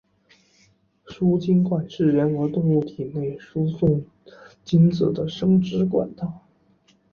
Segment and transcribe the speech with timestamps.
[1.05, 4.03] 输精管是人和动物体内输送
[4.63, 6.41] 精子的生殖管道。